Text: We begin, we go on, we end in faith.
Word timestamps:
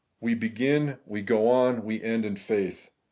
We 0.19 0.33
begin, 0.33 0.97
we 1.05 1.21
go 1.21 1.47
on, 1.51 1.83
we 1.83 2.01
end 2.01 2.25
in 2.25 2.35
faith. 2.35 2.89